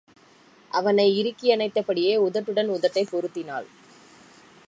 அவளை 0.71 1.05
இறுக்கியணைத்தபடியே 1.11 2.13
உதட்டுடன் 2.21 2.67
உதட்டைப் 2.67 3.11
பொருத்தினாள். 3.11 3.67